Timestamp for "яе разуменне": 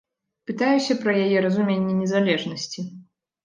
1.27-1.93